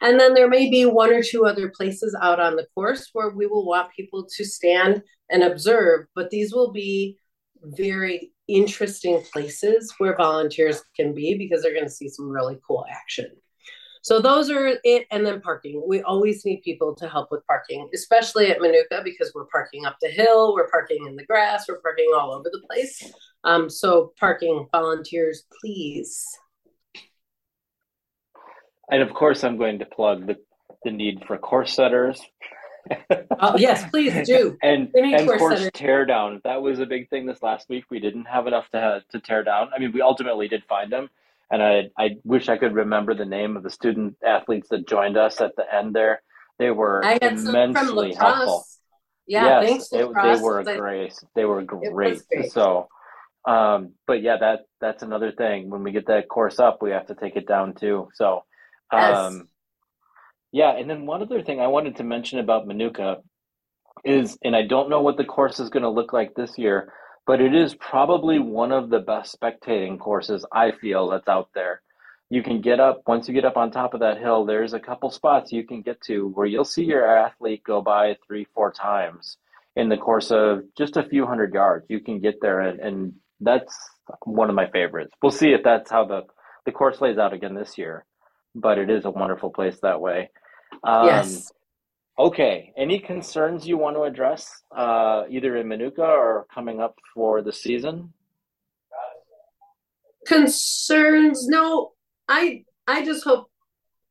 And 0.00 0.18
then 0.18 0.34
there 0.34 0.48
may 0.48 0.70
be 0.70 0.86
one 0.86 1.12
or 1.12 1.22
two 1.22 1.44
other 1.44 1.68
places 1.68 2.16
out 2.20 2.40
on 2.40 2.56
the 2.56 2.66
course 2.74 3.10
where 3.12 3.30
we 3.30 3.46
will 3.46 3.66
want 3.66 3.92
people 3.94 4.26
to 4.36 4.44
stand 4.44 5.02
and 5.30 5.42
observe, 5.42 6.06
but 6.14 6.30
these 6.30 6.52
will 6.52 6.72
be 6.72 7.18
very 7.62 8.32
interesting 8.48 9.22
places 9.32 9.92
where 9.98 10.16
volunteers 10.16 10.82
can 10.96 11.14
be 11.14 11.36
because 11.36 11.62
they're 11.62 11.74
going 11.74 11.84
to 11.84 11.90
see 11.90 12.08
some 12.08 12.28
really 12.28 12.58
cool 12.66 12.84
action. 12.90 13.30
So 14.02 14.20
those 14.20 14.50
are 14.50 14.78
it. 14.82 15.06
And 15.10 15.26
then 15.26 15.40
parking. 15.40 15.82
We 15.86 16.02
always 16.02 16.44
need 16.44 16.62
people 16.62 16.94
to 16.96 17.08
help 17.08 17.30
with 17.30 17.46
parking, 17.46 17.88
especially 17.94 18.50
at 18.50 18.58
Minooka 18.58 19.04
because 19.04 19.32
we're 19.34 19.46
parking 19.46 19.84
up 19.86 19.96
the 20.00 20.08
hill, 20.08 20.54
we're 20.54 20.70
parking 20.70 21.06
in 21.06 21.16
the 21.16 21.24
grass, 21.24 21.66
we're 21.68 21.80
parking 21.80 22.10
all 22.14 22.32
over 22.32 22.50
the 22.50 22.62
place. 22.66 23.12
Um, 23.44 23.68
so 23.68 24.12
parking 24.18 24.66
volunteers, 24.72 25.44
please. 25.60 26.26
And 28.90 29.02
of 29.02 29.14
course, 29.14 29.44
I'm 29.44 29.56
going 29.56 29.78
to 29.78 29.86
plug 29.86 30.26
the, 30.26 30.36
the 30.84 30.90
need 30.90 31.24
for 31.26 31.38
course 31.38 31.74
setters. 31.74 32.20
oh, 33.40 33.56
yes, 33.56 33.88
please 33.90 34.26
do. 34.26 34.56
and 34.62 34.90
and 34.94 35.26
course, 35.26 35.38
course 35.38 35.70
teardown. 35.70 36.42
That 36.42 36.62
was 36.62 36.80
a 36.80 36.86
big 36.86 37.08
thing 37.08 37.26
this 37.26 37.42
last 37.42 37.68
week. 37.68 37.84
We 37.90 38.00
didn't 38.00 38.24
have 38.24 38.46
enough 38.46 38.68
to 38.70 39.04
to 39.10 39.20
tear 39.20 39.44
down. 39.44 39.68
I 39.74 39.78
mean, 39.78 39.92
we 39.92 40.00
ultimately 40.00 40.48
did 40.48 40.64
find 40.64 40.90
them, 40.90 41.10
and 41.50 41.62
I 41.62 41.90
I 41.98 42.16
wish 42.24 42.48
I 42.48 42.56
could 42.56 42.74
remember 42.74 43.14
the 43.14 43.24
name 43.24 43.56
of 43.56 43.62
the 43.62 43.70
student 43.70 44.16
athletes 44.24 44.68
that 44.70 44.86
joined 44.86 45.16
us 45.16 45.40
at 45.40 45.56
the 45.56 45.64
end 45.72 45.94
there. 45.94 46.22
They 46.58 46.70
were 46.70 47.02
immensely 47.22 48.14
helpful. 48.14 48.64
Yeah, 49.26 49.62
yes, 49.62 49.92
it, 49.92 49.98
they 49.98 50.04
were 50.04 50.62
great. 50.64 51.14
They 51.34 51.44
were 51.44 51.62
great. 51.62 52.20
great. 52.28 52.52
So, 52.52 52.88
um, 53.46 53.92
but 54.06 54.22
yeah, 54.22 54.36
that 54.38 54.60
that's 54.80 55.02
another 55.02 55.32
thing. 55.32 55.70
When 55.70 55.82
we 55.82 55.92
get 55.92 56.06
that 56.08 56.28
course 56.28 56.58
up, 56.58 56.82
we 56.82 56.90
have 56.90 57.06
to 57.06 57.14
take 57.14 57.36
it 57.36 57.46
down 57.46 57.74
too. 57.74 58.08
So, 58.14 58.44
um, 58.90 59.02
yes. 59.02 59.42
yeah. 60.52 60.76
And 60.76 60.90
then 60.90 61.06
one 61.06 61.22
other 61.22 61.42
thing 61.42 61.60
I 61.60 61.68
wanted 61.68 61.96
to 61.96 62.04
mention 62.04 62.40
about 62.40 62.66
Minooka 62.66 63.22
is, 64.04 64.36
and 64.42 64.56
I 64.56 64.62
don't 64.62 64.90
know 64.90 65.02
what 65.02 65.16
the 65.16 65.24
course 65.24 65.60
is 65.60 65.70
going 65.70 65.82
to 65.82 65.90
look 65.90 66.12
like 66.12 66.34
this 66.34 66.58
year, 66.58 66.92
but 67.26 67.40
it 67.40 67.54
is 67.54 67.74
probably 67.74 68.38
one 68.38 68.72
of 68.72 68.90
the 68.90 68.98
best 68.98 69.38
spectating 69.38 69.98
courses 69.98 70.44
I 70.52 70.72
feel 70.72 71.08
that's 71.08 71.28
out 71.28 71.50
there. 71.54 71.82
You 72.28 72.42
can 72.42 72.60
get 72.60 72.78
up, 72.80 73.02
once 73.06 73.26
you 73.28 73.34
get 73.34 73.44
up 73.44 73.56
on 73.56 73.70
top 73.70 73.94
of 73.94 74.00
that 74.00 74.18
hill, 74.18 74.44
there's 74.44 74.72
a 74.72 74.80
couple 74.80 75.10
spots 75.10 75.52
you 75.52 75.64
can 75.66 75.82
get 75.82 76.00
to 76.02 76.28
where 76.28 76.46
you'll 76.46 76.64
see 76.64 76.84
your 76.84 77.06
athlete 77.06 77.62
go 77.64 77.82
by 77.82 78.16
three, 78.26 78.46
four 78.54 78.72
times 78.72 79.36
in 79.76 79.88
the 79.88 79.96
course 79.96 80.30
of 80.30 80.62
just 80.76 80.96
a 80.96 81.02
few 81.02 81.26
hundred 81.26 81.52
yards. 81.52 81.86
You 81.88 82.00
can 82.00 82.20
get 82.20 82.40
there 82.40 82.60
and, 82.60 82.80
and 82.80 83.12
that's 83.40 83.76
one 84.24 84.48
of 84.48 84.54
my 84.54 84.68
favorites. 84.70 85.12
We'll 85.22 85.32
see 85.32 85.50
if 85.52 85.62
that's 85.64 85.90
how 85.90 86.04
the, 86.04 86.22
the 86.66 86.72
course 86.72 87.00
lays 87.00 87.18
out 87.18 87.32
again 87.32 87.54
this 87.54 87.76
year, 87.76 88.04
but 88.54 88.78
it 88.78 88.90
is 88.90 89.04
a 89.04 89.10
wonderful 89.10 89.50
place 89.50 89.78
that 89.82 90.00
way. 90.00 90.30
Um, 90.84 91.06
yes. 91.06 91.52
Okay. 92.20 92.70
Any 92.76 92.98
concerns 92.98 93.66
you 93.66 93.78
want 93.78 93.96
to 93.96 94.02
address, 94.02 94.62
uh, 94.76 95.24
either 95.30 95.56
in 95.56 95.66
Minooka 95.66 96.00
or 96.00 96.46
coming 96.52 96.78
up 96.78 96.98
for 97.14 97.40
the 97.40 97.50
season? 97.50 98.12
Concerns? 100.26 101.48
No. 101.48 101.92
I 102.28 102.64
I 102.86 103.06
just 103.06 103.24
hope. 103.24 103.50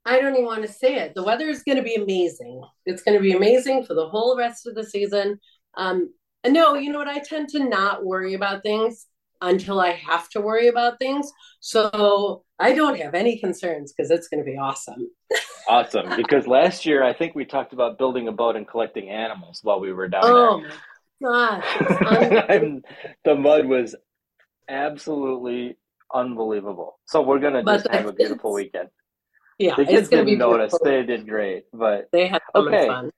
I 0.06 0.20
don't 0.20 0.34
even 0.34 0.46
want 0.46 0.63
to 0.63 0.68
say 0.68 0.96
it. 0.96 1.13
The 1.13 1.22
weather 1.22 1.50
is 1.50 1.62
going 1.62 1.78
to 1.78 1.84
be 1.84 1.94
amazing. 1.94 2.63
It's 2.88 3.04
going 3.04 3.16
to 3.16 3.22
be 3.22 3.34
amazing 3.34 3.86
for 3.86 3.94
the 3.94 4.10
whole 4.10 4.36
rest 4.36 4.66
of 4.66 4.74
the 4.74 4.84
season. 4.84 5.39
Um, 5.78 6.12
no, 6.48 6.74
you 6.74 6.92
know 6.92 6.98
what? 6.98 7.08
I 7.08 7.20
tend 7.20 7.50
to 7.50 7.60
not 7.60 8.04
worry 8.04 8.34
about 8.34 8.63
things 8.63 9.06
until 9.41 9.79
I 9.79 9.91
have 9.91 10.29
to 10.29 10.41
worry 10.41 10.67
about 10.67 11.00
things. 11.00 11.31
So 11.60 12.43
I 12.60 12.74
don't 12.74 13.00
have 13.00 13.15
any 13.15 13.38
concerns 13.39 13.93
because 13.93 14.12
it's 14.12 14.27
going 14.27 14.43
to 14.43 14.50
be 14.50 14.58
awesome. 14.58 15.10
awesome. 15.69 16.15
Because 16.15 16.48
last 16.48 16.86
year, 16.86 17.03
I 17.03 17.13
think 17.13 17.36
we 17.36 17.46
talked 17.46 17.74
about 17.74 17.98
building 17.98 18.27
a 18.27 18.31
boat 18.31 18.55
and 18.55 18.67
collecting 18.67 19.10
animals 19.10 19.60
while 19.63 19.79
we 19.79 19.93
were 19.93 20.08
down 20.08 20.24
oh 20.25 20.63
there. 21.22 21.29
Oh 21.29 21.51
my 21.51 22.29
gosh. 22.29 22.81
the 23.25 23.36
mud 23.36 23.65
was 23.65 23.96
absolutely 24.67 25.77
unbelievable. 26.13 27.00
So 27.05 27.22
we're 27.22 27.39
going 27.39 27.53
to 27.53 27.63
just 27.63 27.88
have 27.89 28.05
a 28.05 28.13
beautiful 28.13 28.53
weekend. 28.53 28.89
Yeah, 29.58 29.75
the 29.75 29.86
kids 29.86 30.00
it's 30.01 30.10
going 30.10 30.25
to 30.25 30.31
didn't 30.31 30.39
notice. 30.39 30.72
beautiful. 30.72 30.86
They 30.86 31.03
did 31.17 31.27
great, 31.27 31.65
but 31.74 32.10
They 32.12 32.27
had 32.27 32.41
so 32.55 32.62
Okay. 32.62 32.88
much 32.88 32.88
fun. 32.88 33.12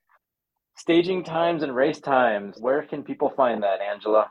staging 0.76 1.22
times 1.24 1.62
and 1.62 1.74
race 1.74 2.00
times. 2.00 2.56
Where 2.60 2.82
can 2.82 3.02
people 3.04 3.30
find 3.36 3.62
that, 3.62 3.80
Angela? 3.80 4.30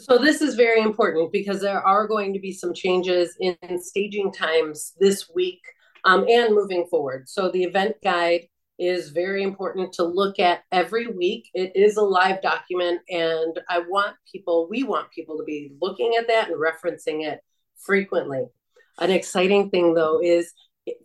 So 0.00 0.18
this 0.18 0.42
is 0.42 0.56
very 0.56 0.80
important 0.80 1.30
because 1.30 1.60
there 1.60 1.80
are 1.80 2.08
going 2.08 2.32
to 2.32 2.40
be 2.40 2.52
some 2.52 2.74
changes 2.74 3.36
in 3.40 3.56
staging 3.80 4.32
times 4.32 4.92
this 4.98 5.30
week 5.32 5.62
um, 6.04 6.26
and 6.28 6.54
moving 6.54 6.86
forward. 6.90 7.28
So 7.28 7.50
the 7.50 7.62
event 7.62 7.96
guide 8.02 8.48
is 8.76 9.10
very 9.10 9.44
important 9.44 9.92
to 9.92 10.04
look 10.04 10.40
at 10.40 10.62
every 10.72 11.06
week. 11.06 11.48
It 11.54 11.72
is 11.76 11.96
a 11.96 12.02
live 12.02 12.42
document, 12.42 13.02
and 13.08 13.58
I 13.68 13.78
want 13.78 14.16
people, 14.30 14.66
we 14.68 14.82
want 14.82 15.12
people 15.12 15.38
to 15.38 15.44
be 15.44 15.72
looking 15.80 16.14
at 16.18 16.26
that 16.26 16.48
and 16.48 16.60
referencing 16.60 17.24
it 17.24 17.40
frequently. 17.78 18.46
An 18.98 19.12
exciting 19.12 19.70
thing, 19.70 19.94
though, 19.94 20.20
is 20.20 20.52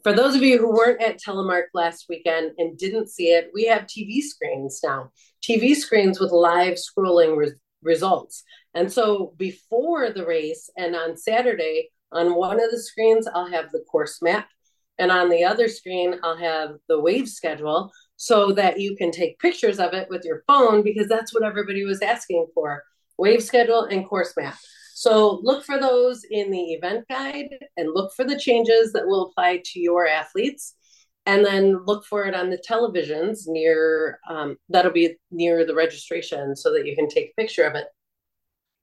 for 0.03 0.13
those 0.13 0.35
of 0.35 0.41
you 0.41 0.57
who 0.57 0.73
weren't 0.73 1.01
at 1.01 1.19
Telemark 1.21 1.65
last 1.75 2.07
weekend 2.09 2.53
and 2.57 2.77
didn't 2.77 3.09
see 3.09 3.27
it, 3.27 3.51
we 3.53 3.65
have 3.65 3.83
TV 3.83 4.21
screens 4.21 4.79
now. 4.83 5.11
TV 5.43 5.75
screens 5.75 6.19
with 6.19 6.31
live 6.31 6.75
scrolling 6.75 7.37
res- 7.37 7.53
results. 7.81 8.43
And 8.73 8.91
so 8.91 9.33
before 9.37 10.11
the 10.11 10.25
race 10.25 10.69
and 10.77 10.95
on 10.95 11.17
Saturday, 11.17 11.89
on 12.11 12.35
one 12.35 12.63
of 12.63 12.71
the 12.71 12.79
screens, 12.79 13.27
I'll 13.27 13.49
have 13.49 13.71
the 13.71 13.83
course 13.91 14.21
map. 14.21 14.47
And 14.97 15.11
on 15.11 15.29
the 15.29 15.45
other 15.45 15.67
screen, 15.67 16.15
I'll 16.23 16.37
have 16.37 16.75
the 16.87 16.99
wave 16.99 17.29
schedule 17.29 17.91
so 18.17 18.51
that 18.51 18.79
you 18.79 18.95
can 18.95 19.11
take 19.11 19.39
pictures 19.39 19.79
of 19.79 19.93
it 19.93 20.09
with 20.09 20.25
your 20.25 20.43
phone 20.45 20.83
because 20.83 21.07
that's 21.07 21.33
what 21.33 21.43
everybody 21.43 21.85
was 21.85 22.01
asking 22.01 22.47
for 22.53 22.83
wave 23.17 23.43
schedule 23.43 23.83
and 23.85 24.07
course 24.07 24.33
map. 24.37 24.57
So 24.93 25.39
look 25.43 25.63
for 25.63 25.79
those 25.79 26.25
in 26.29 26.51
the 26.51 26.73
event 26.73 27.05
guide 27.07 27.49
and 27.77 27.93
look 27.93 28.13
for 28.13 28.25
the 28.25 28.37
changes 28.37 28.91
that 28.91 29.07
will 29.07 29.27
apply 29.27 29.61
to 29.63 29.79
your 29.79 30.05
athletes. 30.05 30.75
And 31.25 31.45
then 31.45 31.85
look 31.85 32.05
for 32.05 32.25
it 32.25 32.35
on 32.35 32.49
the 32.49 32.61
televisions 32.69 33.41
near, 33.45 34.19
um, 34.29 34.57
that'll 34.67 34.91
be 34.91 35.15
near 35.31 35.65
the 35.65 35.75
registration 35.75 36.55
so 36.55 36.73
that 36.73 36.85
you 36.85 36.95
can 36.95 37.07
take 37.07 37.29
a 37.29 37.41
picture 37.41 37.63
of 37.63 37.75
it. 37.75 37.85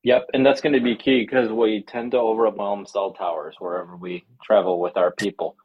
Yep, 0.06 0.30
and 0.34 0.46
that's 0.46 0.60
going 0.60 0.72
to 0.72 0.80
be 0.80 0.94
key 0.94 1.22
because 1.22 1.50
we 1.50 1.82
tend 1.82 2.12
to 2.12 2.18
overwhelm 2.18 2.86
cell 2.86 3.12
towers 3.12 3.56
wherever 3.58 3.96
we 3.96 4.24
travel 4.40 4.78
with 4.78 4.96
our 4.96 5.10
people. 5.10 5.56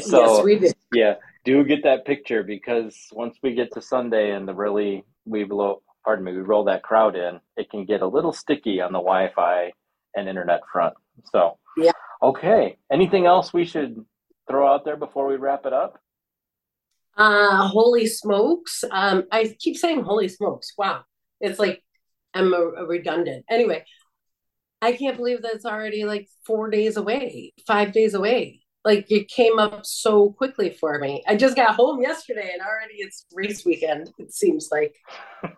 So 0.00 0.36
yes, 0.36 0.42
we 0.42 0.58
do. 0.58 0.72
yeah, 0.94 1.16
do 1.44 1.62
get 1.62 1.82
that 1.82 2.06
picture 2.06 2.42
because 2.42 2.96
once 3.12 3.36
we 3.42 3.52
get 3.54 3.70
to 3.74 3.82
Sunday 3.82 4.30
and 4.30 4.48
the 4.48 4.54
really 4.54 5.04
we 5.26 5.44
blow, 5.44 5.82
pardon 6.06 6.24
me, 6.24 6.32
we 6.32 6.38
roll 6.38 6.64
that 6.64 6.82
crowd 6.82 7.14
in, 7.16 7.38
it 7.58 7.68
can 7.70 7.84
get 7.84 8.00
a 8.00 8.06
little 8.06 8.32
sticky 8.32 8.80
on 8.80 8.92
the 8.92 8.98
Wi-Fi 8.98 9.72
and 10.14 10.26
internet 10.26 10.62
front. 10.72 10.94
So 11.30 11.58
Yeah. 11.76 11.92
okay. 12.22 12.78
Anything 12.90 13.26
else 13.26 13.52
we 13.52 13.66
should 13.66 14.02
throw 14.48 14.72
out 14.72 14.86
there 14.86 14.96
before 14.96 15.26
we 15.26 15.36
wrap 15.36 15.66
it 15.66 15.74
up? 15.74 16.00
Uh, 17.18 17.68
holy 17.68 18.06
smokes. 18.06 18.84
Um, 18.90 19.24
I 19.30 19.54
keep 19.58 19.76
saying 19.76 20.04
holy 20.04 20.28
smokes. 20.28 20.72
Wow. 20.78 21.04
It's 21.42 21.58
like 21.58 21.82
I'm 22.34 22.52
a, 22.54 22.56
a 22.56 22.86
redundant. 22.86 23.44
Anyway, 23.50 23.84
I 24.80 24.92
can't 24.92 25.16
believe 25.16 25.42
that 25.42 25.54
it's 25.54 25.64
already 25.64 26.04
like 26.04 26.28
four 26.46 26.70
days 26.70 26.96
away, 26.96 27.52
five 27.66 27.92
days 27.92 28.14
away. 28.14 28.60
Like 28.84 29.10
it 29.10 29.28
came 29.28 29.58
up 29.58 29.86
so 29.86 30.30
quickly 30.30 30.70
for 30.70 30.98
me. 30.98 31.22
I 31.28 31.36
just 31.36 31.54
got 31.54 31.76
home 31.76 32.02
yesterday 32.02 32.50
and 32.52 32.60
already 32.60 32.94
it's 32.96 33.26
race 33.32 33.64
weekend, 33.64 34.10
it 34.18 34.32
seems 34.32 34.68
like. 34.70 34.94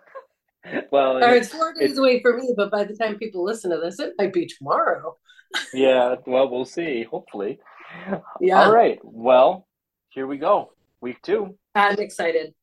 Well, 0.91 1.19
Or 1.19 1.35
it's 1.35 1.51
four 1.51 1.75
days 1.75 1.99
away 1.99 2.23
for 2.23 2.39
me, 2.39 2.55
but 2.57 2.71
by 2.71 2.85
the 2.85 2.97
time 2.97 3.19
people 3.19 3.45
listen 3.45 3.71
to 3.71 3.77
this, 3.77 4.01
it 4.01 4.15
might 4.17 4.33
be 4.33 4.47
tomorrow. 4.47 5.15
yeah, 5.75 6.15
well, 6.27 6.49
we'll 6.49 6.65
see, 6.65 7.03
hopefully. 7.03 7.59
Yeah. 8.41 8.65
All 8.65 8.73
right. 8.73 8.99
Well, 9.03 9.67
here 10.09 10.27
we 10.27 10.39
go. 10.39 10.73
Week 11.03 11.21
2. 11.23 11.55
I'm 11.75 11.99
excited. 11.99 12.55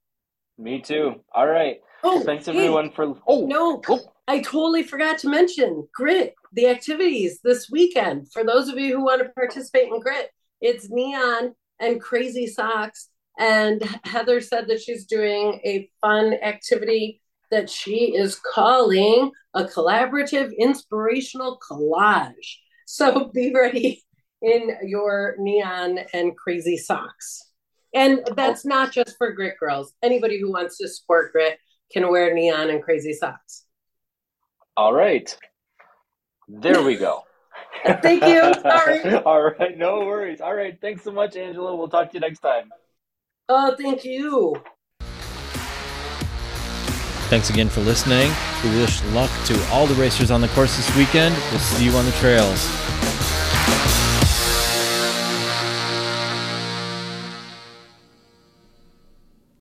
Me 0.57 0.81
too. 0.81 1.23
All 1.33 1.47
right. 1.47 1.77
Oh, 2.03 2.21
Thanks 2.21 2.45
hey, 2.45 2.53
everyone 2.53 2.91
for 2.91 3.15
Oh, 3.27 3.45
No, 3.45 3.81
oh, 3.89 4.11
I 4.27 4.39
totally 4.39 4.83
forgot 4.83 5.17
to 5.19 5.29
mention 5.29 5.87
grit, 5.93 6.33
the 6.53 6.67
activities 6.67 7.39
this 7.43 7.69
weekend. 7.69 8.31
For 8.31 8.43
those 8.43 8.69
of 8.69 8.77
you 8.79 8.97
who 8.97 9.05
want 9.05 9.21
to 9.21 9.29
participate 9.29 9.87
in 9.87 9.99
grit, 9.99 10.31
it's 10.61 10.89
neon 10.89 11.53
and 11.79 12.01
crazy 12.01 12.47
socks. 12.47 13.09
And 13.37 13.83
Heather 14.03 14.41
said 14.41 14.67
that 14.67 14.81
she's 14.81 15.05
doing 15.05 15.59
a 15.63 15.89
fun 16.01 16.33
activity 16.41 17.21
that 17.51 17.69
she 17.69 18.15
is 18.15 18.39
calling 18.53 19.31
a 19.53 19.65
collaborative 19.65 20.51
inspirational 20.57 21.59
collage. 21.69 22.57
So 22.87 23.25
be 23.33 23.53
ready 23.53 24.03
in 24.41 24.71
your 24.83 25.35
neon 25.37 25.99
and 26.13 26.35
crazy 26.35 26.77
socks. 26.77 27.51
And 27.93 28.21
that's 28.35 28.65
oh. 28.65 28.69
not 28.69 28.91
just 28.91 29.17
for 29.17 29.33
grit 29.33 29.59
girls. 29.59 29.93
Anybody 30.01 30.39
who 30.39 30.51
wants 30.51 30.77
to 30.77 30.87
support 30.87 31.33
grit 31.33 31.57
can 31.91 32.09
wear 32.09 32.33
neon 32.33 32.69
and 32.69 32.81
crazy 32.81 33.13
socks. 33.13 33.65
All 34.77 34.93
right. 34.93 35.35
There 36.47 36.81
we 36.81 36.95
go. 36.95 37.23
Thank 38.01 38.23
you. 38.25 38.53
Sorry. 38.61 39.15
All 39.25 39.41
right. 39.41 39.77
No 39.77 39.99
worries. 39.99 40.41
All 40.41 40.55
right. 40.55 40.77
Thanks 40.79 41.03
so 41.03 41.11
much, 41.11 41.35
Angela. 41.35 41.75
We'll 41.75 41.89
talk 41.89 42.09
to 42.11 42.13
you 42.15 42.19
next 42.19 42.39
time. 42.39 42.69
Oh, 43.49 43.75
thank 43.75 44.05
you. 44.05 44.55
Thanks 47.29 47.49
again 47.49 47.69
for 47.69 47.81
listening. 47.81 48.31
We 48.63 48.69
wish 48.79 49.03
luck 49.05 49.31
to 49.45 49.61
all 49.71 49.87
the 49.87 49.95
racers 49.95 50.31
on 50.31 50.41
the 50.41 50.47
course 50.49 50.77
this 50.77 50.95
weekend. 50.95 51.35
We'll 51.49 51.59
see 51.59 51.85
you 51.85 51.91
on 51.91 52.05
the 52.05 52.11
trails. 52.13 53.00